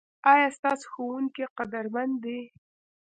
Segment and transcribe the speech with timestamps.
[0.31, 2.39] ایا ستاسو ښوونکي قدرمن دي؟